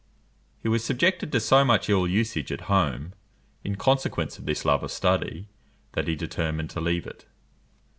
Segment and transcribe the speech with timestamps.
[0.63, 3.13] He was subjected to so much ill usage at home,
[3.63, 5.47] in consequence of this love of study,
[5.91, 7.27] that he determined to leave it.